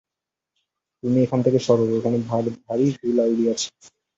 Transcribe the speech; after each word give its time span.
তুমি 1.03 1.17
এখান 1.25 1.39
থেকে 1.45 1.59
সরো, 1.67 1.83
এখানে 1.99 2.17
ভারি 2.67 2.85
ধুলা 2.95 3.23
উড়াইয়াছে। 3.25 3.67